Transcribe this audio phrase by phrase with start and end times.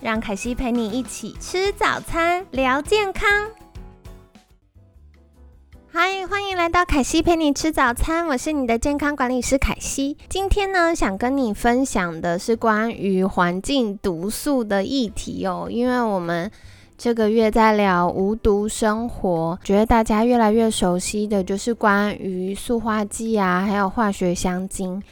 [0.00, 3.28] 让凯西陪你一起吃早餐，聊健康。
[5.90, 10.16] 嗨，欢迎来到凯西陪你吃早餐，我是你的健康管理师凯西。
[10.28, 15.66] 今天呢，想跟你分享的是关于环境毒素的议题哦。
[15.68, 16.48] 因为我们
[16.96, 25.02] 这个月在聊无毒生活，觉得大家越来越熟悉的就是关于塑化剂啊，还有化学香精。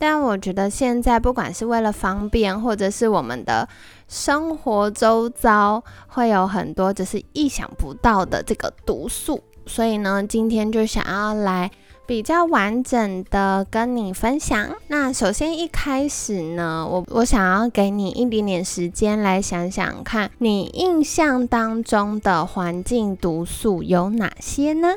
[0.00, 3.68] 但我觉得现在不管是为了方便，或者是我们的
[4.08, 11.70] 生活周遭会有很多就是意想不到的这个毒素，所以呢，今天就想要来
[12.06, 14.70] 比较完整的跟你分享。
[14.88, 24.94] 那首先一开始呢，我我想要给你一点点时间来想想看，你印象当中的环境毒素有哪些呢？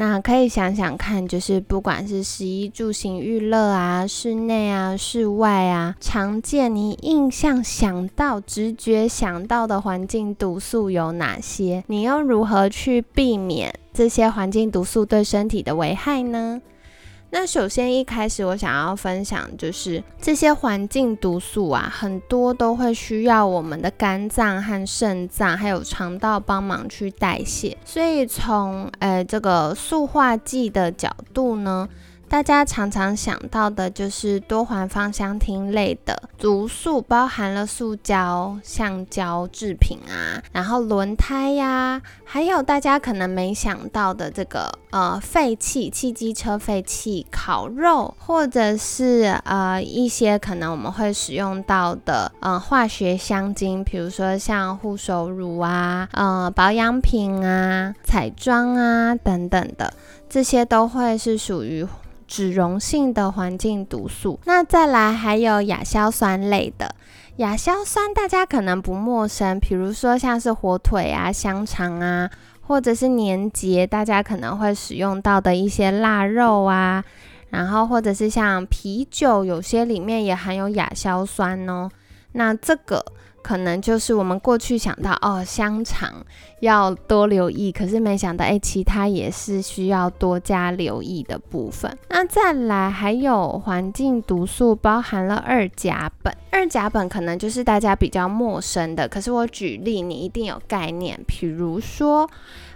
[0.00, 11.82] 那可以想想看，就是不管是食衣住行娱乐啊，室内啊，室外啊，常见你印象想到、直觉想到的环境毒素有哪些？
[11.88, 16.62] 你又如何去避免这些环境毒素对身体的危害呢？
[17.30, 27.76] 那首先一开始我想要分享，就是这些环境毒素啊，很多都会需要我们的肝脏和肾脏，还有肠道帮忙去代谢。
[27.84, 31.88] 所以从呃这个塑化剂的角度呢。
[32.28, 59.92] 大家常常想到的就是多环芳香烃类的毒素，包含了塑胶、橡胶制品啊，然后轮胎呀，还有大家可能没想到的这个呃废气、汽机车废气、烤肉，或者是呃一些可能我们会使用到的呃化学香精，比如说像护手乳啊、呃保养品啊、彩妆啊等等的，
[60.28, 61.86] 这些都会是属于。
[62.30, 66.94] 脂溶性的环境毒素，那再来还有亚硝酸类的
[67.36, 72.28] 亚硝酸，大家可能不陌生，比如说像是火腿啊、香肠啊，
[72.60, 77.02] 或者是年节大家可能会使用到的一些腊肉啊，
[77.48, 81.88] 然后或者是像啤酒，有些里面也含有亚硝酸哦。
[82.32, 83.02] 那这个。
[83.48, 86.12] 可能就是我们过去想到哦，香肠
[86.60, 91.96] 要多留意，可是没想到哎，其他也是需要多加留意的部分。
[92.10, 96.30] 那再来还有环境毒素，包含了二甲苯。
[96.50, 101.18] 二甲苯可能就是大家比较陌生的，可是我举例你一定有概念。
[101.26, 102.28] 比如说，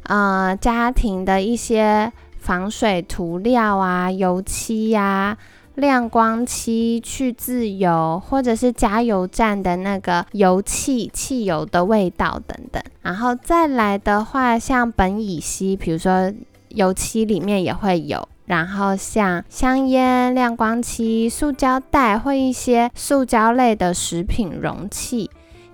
[0.05, 5.37] 呃，家庭的一些防水涂料啊，油漆呀。
[5.75, 12.83] 亮光漆、去自由，或者是加油站的那个油气、汽油的味道等等。
[13.01, 16.33] 然后再来的话，像苯乙烯，比如说
[16.69, 18.29] 油漆里面也会有。
[18.45, 25.31] 然后像香烟、亮光漆、塑胶袋或一些塑胶类的食品容器。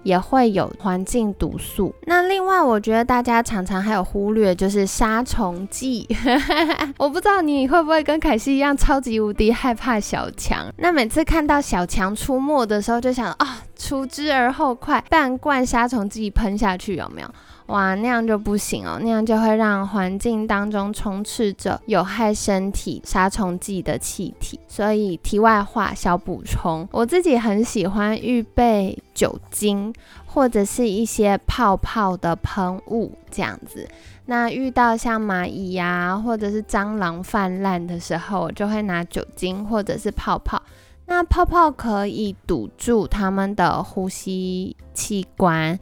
[0.08, 1.94] 也会有环境毒素。
[2.06, 6.08] 那另外，我觉得大家常常还有忽略，就是杀虫剂。
[6.96, 10.72] 我不知道你会不会跟凯西一样，超级无敌害怕小强。
[10.78, 17.28] 那每次看到小强出没的时候，就想啊，除之而后快，半罐杀虫剂喷下去，有没有？
[17.68, 24.58] 哇，那样就不行哦，那样就会让环境当中充斥着有害身体杀虫剂的气体。
[24.66, 29.92] 所以题外话小补充，我自己很喜欢预备酒精
[30.24, 33.86] 或者是一些泡泡的喷雾这样子。
[34.24, 40.62] 那遇到像蚂蚁呀或者是蟑螂泛滥的时候，我就会拿酒精或者是泡泡。
[41.04, 45.78] 那泡泡可以堵住它们的呼吸器官。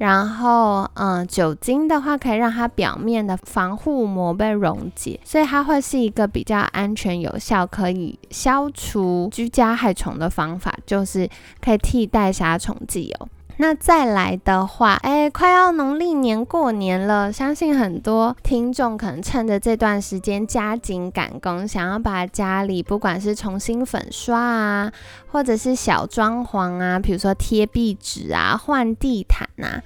[0.00, 11.28] 然后，嗯，酒精的话可以让它表面的防护膜被溶解，所以它会是一个比较安全、有效，可以消除居家害虫的方法，就是
[11.60, 13.28] 可以替代杀虫剂哦。
[13.60, 24.92] 那再来的话，哎，快要农历年过年了，相信很多听众可能趁着这段时间加紧赶工，想要把家里不管是重新粉刷啊，
[25.30, 29.82] 或者是小装潢啊，比如说贴壁纸啊、换地毯啊，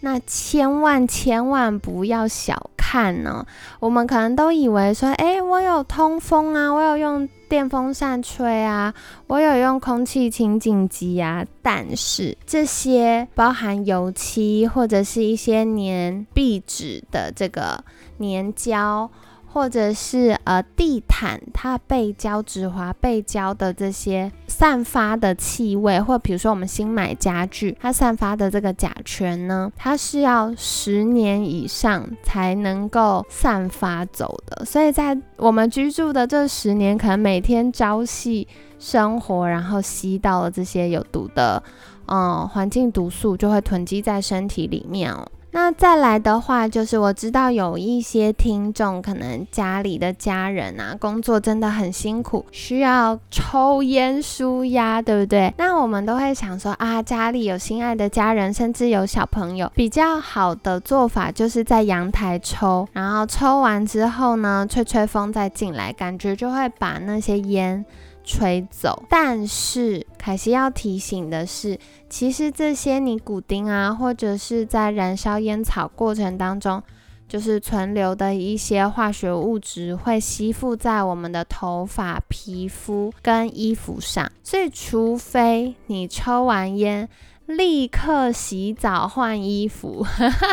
[0.00, 3.44] 那千万千万不要小看哦。
[3.78, 7.28] 我们可能都以为说，哎，我有通风啊，我有用。
[7.48, 8.92] 电风扇吹啊，
[9.26, 17.82] 我有用空气清净机啊，但是这些包含油漆或者是一些粘壁纸的这个
[18.18, 19.10] 粘胶。
[19.58, 34.64] 或者是呃地毯，它被胶、纸滑、背胶的这些散发的气味，或比如说我们新买家具，它散发的这个甲醛呢，它是要十年以上才能够散发走的。
[34.64, 38.46] 所以在我们居住的这十年，可能每天朝夕
[38.78, 41.60] 生活，然后吸到了这些有毒的
[42.06, 45.26] 嗯环境毒素，就会囤积在身体里面哦。
[45.50, 55.52] 那再来的话，就是我知道有一些听众可能家里的家人啊，工作真的很辛苦，需要抽烟舒压，对不对？
[55.56, 67.84] 那我们都会想说啊，家里有心爱的家人，甚至有小朋友，比较好的做法就是在阳台抽，然后抽完之后呢，吹吹风再进来，感觉就会把那些烟。
[68.28, 71.78] 吹走，但是凯西要提醒的是，
[72.10, 76.82] 其实这些尼古丁啊，或者是在燃烧烟草过程当中，
[77.26, 87.08] 就是存留的一些化学物质，会吸附在我们的头发、皮肤跟衣服上，所以除非你抽完烟。
[87.48, 90.04] 立刻洗澡换衣服，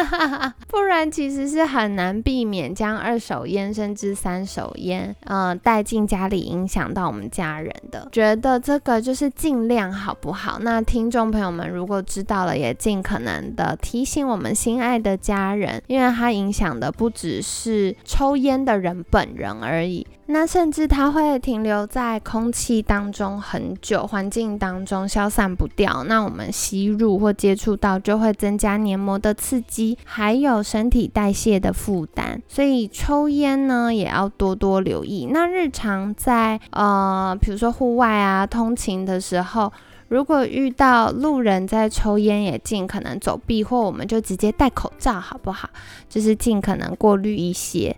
[0.69, 8.07] 不然其实是很难避免将二手烟甚至三手烟，嗯，带进家里影响到我们家人的。
[8.13, 10.57] 觉得这个就是尽量好不好？
[10.61, 20.07] 那听众朋友们如果知道了，也尽可能的提醒我们心爱的家人，因为它影响的不只是抽烟的人本人而已。
[20.27, 26.03] 那甚至它会停留在空气当中很久，环境当中消散不掉。
[26.05, 32.41] 那我们吸入或接触到，就会增加黏膜的刺激，还有身体代谢的负担。
[32.47, 35.29] 所以抽烟呢，也要多多留意。
[35.31, 39.71] 那日常在呃，比如说户外啊，通勤的时候，
[40.07, 45.69] 如果遇到路人在抽烟，也尽可能走避，或我们就直接戴口罩，好不好？
[46.09, 47.95] 就是尽可能过滤一些。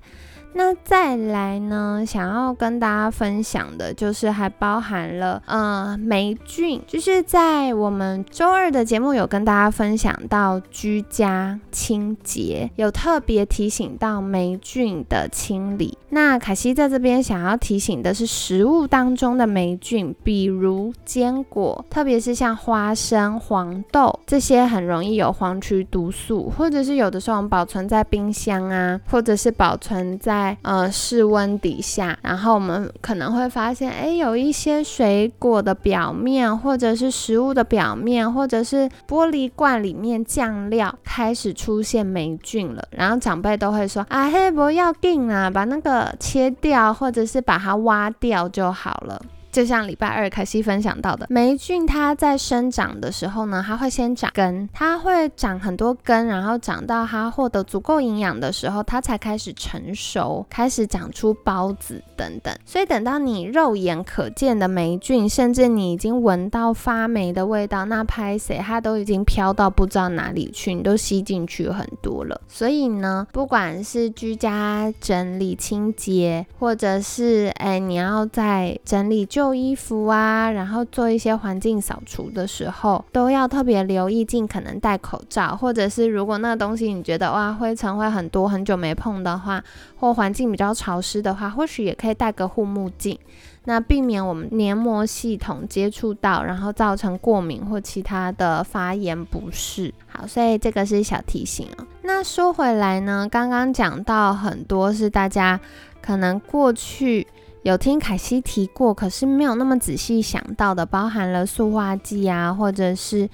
[0.57, 2.03] 那再来呢？
[2.03, 15.95] 想要跟大家分享的，就是还包含了呃霉菌，就是在我们周二的节目有跟大家分享到居家清洁，有特别提醒到霉菌的清理。
[16.09, 30.46] 那凯西在这边想要提醒的是，食物当中的霉菌，比如坚果，特别是像花生、黄豆这些，很容易有黄曲毒素，或者是有的时候我们保存在冰箱啊，或者是保存在。
[30.61, 42.87] 呃，室温底下，然后我们可能会发现，哎，有一些水果的表面，或者是食物的表面，或者是玻璃罐里面酱料开始出现霉菌了。
[42.91, 49.21] 然后长辈都会说，啊，嘿，不要定啊，把那个切掉，或者是把它挖掉就好了。
[49.57, 62.55] 就像礼拜二凯西分享到的，霉菌它在生长的时候呢，它会先长根，它会长很多根，然后长到它获得足够营养的时候，它才开始成熟，开始长出孢子等等。
[62.67, 72.39] 所以等到你肉眼可见的霉菌，甚至你已经闻到发霉的味道，那拍谁它都已经飘到不知道哪里去，你都吸进去很多了。
[72.47, 79.46] 所以呢，不管是居家整理清洁，或者是哎你要在整理旧。
[79.53, 89.63] 衣服啊，然后做一些环境扫除的时候，都要特别留意，尽可能戴口罩，或者是如果那东西你觉得哇灰尘会很多，很久没碰的话，
[89.97, 93.17] 或环境比较潮湿的话，或许也可以戴个护目镜，
[93.65, 99.93] 那避免我们黏膜系统接触到，然后造成过敏或其他的发炎不适。
[100.07, 101.85] 好，所以这个是小提醒哦。
[102.03, 105.59] 那说回来呢，刚刚讲到很多是大家
[106.01, 107.27] 可能过去。
[107.63, 113.29] 有听凯西提过，可是没有那么仔细想到的，包含了塑化剂啊，或者是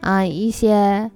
[0.00, 1.10] 啊一些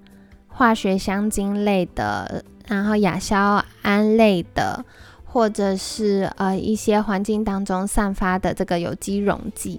[0.48, 4.82] 化学香精类的，然后亚硝胺类的，
[5.24, 9.78] 或者是呃一些环境当中散发的这个有机溶剂。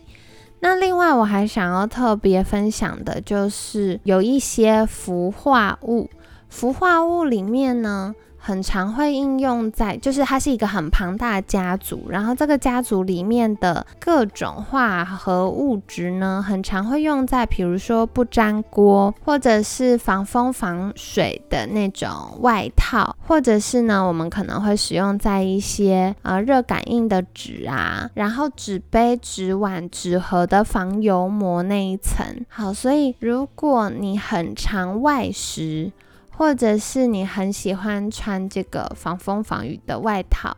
[0.60, 6.10] 那另外我还想要特别分享的就是有一些氟化物，
[6.48, 8.14] 氟化物里面呢。
[8.46, 22.10] 很常会应用在，就是它是一个很庞大的家族，然后这个家族里面的各种化合物质呢，很常会用在，比如说不粘锅，或者是防风防水的那种
[22.42, 32.26] 外套，或者是呢，我们可能会使用在一些呃热感应的纸啊，然后纸杯、纸碗、纸盒的防油膜那一层。
[32.50, 35.94] 好，所以如果你很常外食。
[36.36, 40.58] 或者是你很喜欢穿这个防风防雨的外套，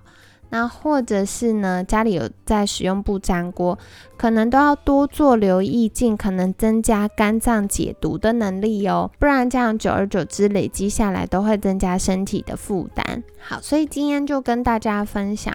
[0.49, 3.77] 那或者是呢，家里有在使用不粘锅，
[4.17, 13.23] 可能都要多做留意，尽可能增加肝脏解毒的能力哦，不然这样久而久之累积下来，都会增加身体的负担。
[13.39, 15.53] 好，所以今天就跟大家分享，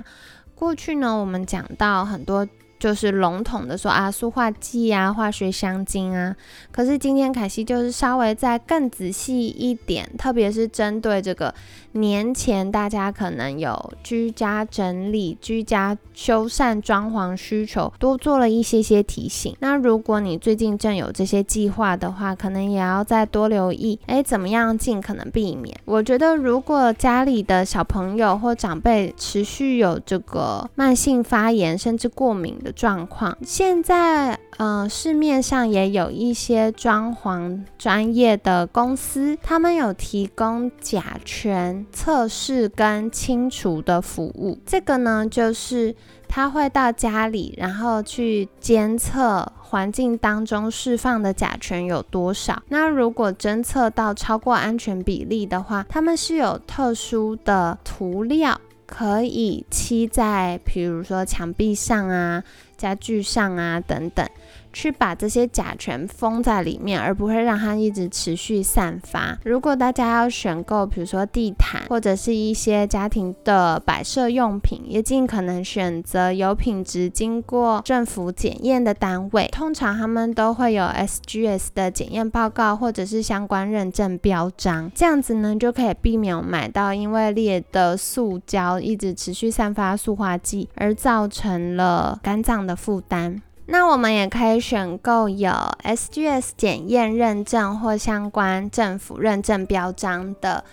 [0.55, 2.47] 过去呢，我们讲到很多。
[2.81, 6.35] 就是笼统的说啊，塑化剂啊，化学香精啊。
[6.73, 11.55] 可是今天凯西就是稍微再更仔细一点，特别是针对这个
[11.93, 19.55] 年前大家可能有居家整理、居家修缮、装潢需求，多做了一些些提醒。
[19.61, 25.79] 那如果你最近正有这些计划的话，可能也要再多留意，哎，怎么样尽可能避免？
[25.85, 32.70] 我觉得如果家里的小朋友或长辈持续有这个慢性发炎，甚至过敏的。
[32.73, 44.59] 状况现在，呃，市面上也有一些装潢专业的公司，他们有提供甲醛测试跟清除的服务。
[44.65, 45.95] 这个呢，就是
[46.29, 52.63] 他会到家里，然后去监测环境当中释放的甲醛有多少。
[52.69, 58.61] 那如果侦测到超过安全比例的话，他们是有特殊的涂料。
[58.91, 62.43] 可以漆在，比如说墙壁上啊、
[62.77, 64.29] 家具上啊等等。
[64.73, 69.39] 去把这些甲醛封在里面，而不会让它一直持续散发。
[69.45, 79.49] 如果大家要选购，比如说地毯或者是一些家庭的摆设用品，也尽可能选择有品质、经过政府检验的单位。
[79.53, 93.43] 通常他们都会有 SGS 的检验报告或者是相关认证标章，这样子呢就可以避免买到因为裂的塑胶一直持续散发塑化剂而造成了肝脏的负担。
[93.73, 95.53] 那我们也可以选购有
[95.85, 100.65] SGS 检验认证或相关政府认证标章的。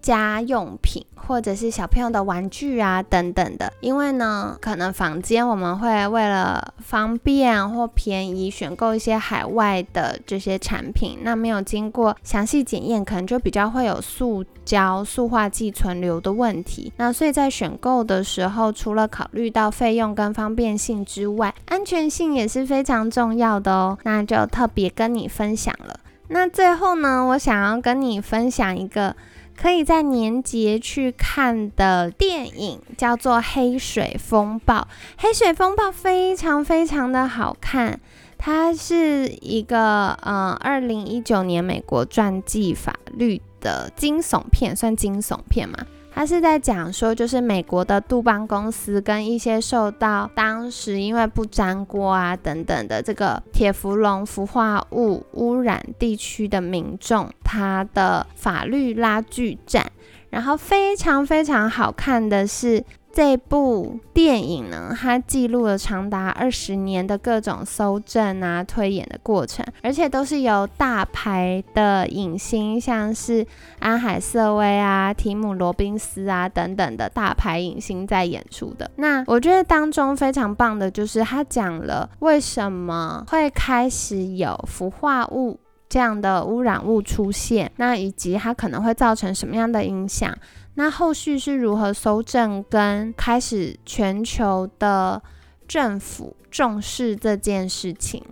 [0.00, 16.90] 家用品或者是小朋友的玩具啊等等的，因为呢，可能房间我们会为了方便或便宜选购一些海外的这些产品，那没有经过详细检验，可能就比较会有塑胶、塑化剂存留的问题。
[16.96, 23.98] 那所以在选购的时候，除了考虑到费用跟方便性之外，安全性也是非常重要的哦。
[24.04, 26.00] 那就特别跟你分享了。
[26.28, 29.14] 那最后呢，我想要跟你分享一个。
[29.60, 34.74] 可以在年节去看的电影叫做《黑水风暴》。
[35.18, 38.00] 《黑水风暴》非常非常的好看，
[38.38, 45.78] 它是一个呃，二零一九年美国传记法律的惊悚片，算惊悚片吗？
[46.18, 59.86] 他是在讲说，就是美国的杜邦公司跟一些受到当时因为不粘锅啊等等的这个铁氟龙氟化物污染地区的民众，他的法律拉锯战，
[60.30, 62.82] 然后非常非常好看的是。
[63.12, 73.44] 这部电影呢，它记录了长达二十年的各种搜证啊、推演的过程，而且都是由大牌的影星，像是
[73.80, 78.88] 安海瑟薇啊、提姆罗宾斯啊等等的大牌影星在演出的。
[78.96, 85.58] 那我觉得当中非常棒的就是，他讲了为什么会开始有氟化物
[85.88, 90.36] 这样的污染物出现，那以及它可能会造成什么样的影响。
[90.74, 95.20] 那后续是如何搜证跟开始全球的
[95.66, 98.22] 政府重视这件事情？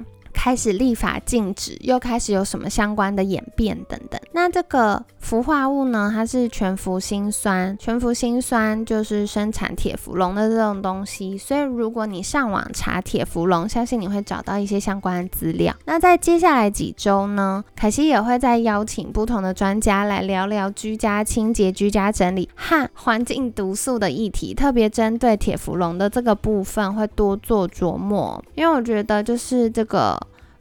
[0.47, 4.21] 开始立法禁止，又开始有什么相关的演变等等。
[4.31, 6.09] 那这个氟化物呢？
[6.15, 11.37] 它是全氟辛酸，全氟辛酸就是生产铁氟龙的这种东西。
[11.37, 15.75] 所以如果你上网查铁氟龙，相信你会找到一些相关的资料。
[15.85, 30.17] 那在接下来几周呢，凯西也会再邀请不同的专家来聊聊居家清洁、居家整理和环境毒素的议题，特别针对铁氟龙的这个部分会多做琢磨，因为我觉得就是这个。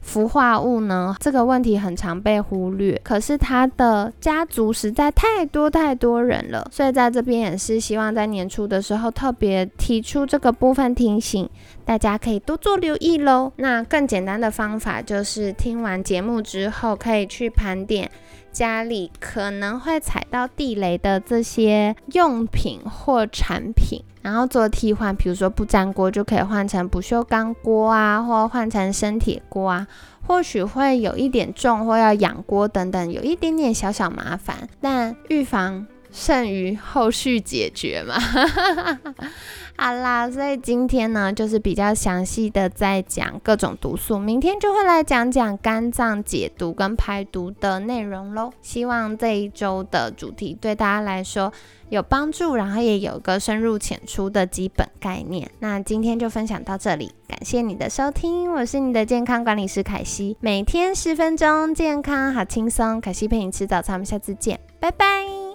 [0.06, 1.16] 氟化物呢？
[1.18, 11.50] 这个问题很常被忽略，可是它的家族实在太多太多人了，所以在这边也是希望在年初的时候特别提出这个部分提醒，
[11.84, 13.52] 大家可以多做留意喽。
[13.56, 18.08] 那更简单的方法就是听完节目之后，可以去盘点
[18.56, 24.02] 家里可能会踩到地雷的这些用品或产品。
[24.22, 29.86] 然后做替换，比如说不粘锅就可以换成不锈钢锅啊，或换成生铁锅啊，
[30.26, 38.14] 或许会有一点重，或要养锅等等，有一点点小小麻烦，但预防剩余后续解决嘛。
[39.78, 48.50] 好啦，所以今天呢，就是比较详细的在讲各种毒素，明天就会来讲讲肝脏解毒跟排毒的内容喽。
[48.62, 51.52] 希望这一周的主题对大家来说
[51.90, 55.50] 有帮助，然后也有个深入浅出的基本概念。
[55.58, 65.45] 那今天就分享到这里，感谢你的收听，我是你的健康管理师凯西，每天十分钟，健康好轻松，凯西陪你吃早餐，我们下次见，拜拜。